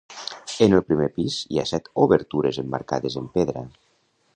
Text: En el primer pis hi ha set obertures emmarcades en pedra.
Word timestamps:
En 0.65 0.73
el 0.77 0.81
primer 0.87 1.09
pis 1.19 1.37
hi 1.49 1.59
ha 1.59 1.67
set 1.73 1.93
obertures 2.07 2.61
emmarcades 2.67 3.23
en 3.23 3.33
pedra. 3.39 3.69